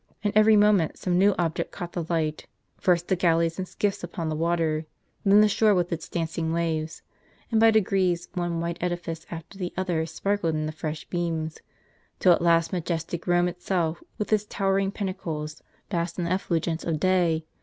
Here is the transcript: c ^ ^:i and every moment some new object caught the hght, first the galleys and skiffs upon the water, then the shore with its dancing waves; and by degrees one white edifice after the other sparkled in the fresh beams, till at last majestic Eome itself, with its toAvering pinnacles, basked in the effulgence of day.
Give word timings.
c 0.03 0.07
^ 0.13 0.13
^:i 0.13 0.19
and 0.23 0.33
every 0.35 0.55
moment 0.57 0.97
some 0.97 1.15
new 1.15 1.35
object 1.37 1.71
caught 1.71 1.93
the 1.93 2.03
hght, 2.03 2.45
first 2.75 3.07
the 3.07 3.15
galleys 3.15 3.59
and 3.59 3.67
skiffs 3.67 4.03
upon 4.03 4.29
the 4.29 4.35
water, 4.35 4.87
then 5.23 5.41
the 5.41 5.47
shore 5.47 5.75
with 5.75 5.93
its 5.93 6.09
dancing 6.09 6.51
waves; 6.51 7.03
and 7.51 7.59
by 7.59 7.69
degrees 7.69 8.27
one 8.33 8.59
white 8.59 8.79
edifice 8.81 9.27
after 9.29 9.59
the 9.59 9.71
other 9.77 10.07
sparkled 10.07 10.55
in 10.55 10.65
the 10.65 10.71
fresh 10.71 11.05
beams, 11.09 11.59
till 12.17 12.33
at 12.33 12.41
last 12.41 12.73
majestic 12.73 13.25
Eome 13.25 13.47
itself, 13.47 14.01
with 14.17 14.33
its 14.33 14.45
toAvering 14.45 14.91
pinnacles, 14.91 15.61
basked 15.89 16.17
in 16.17 16.25
the 16.25 16.33
effulgence 16.33 16.83
of 16.83 16.99
day. 16.99 17.45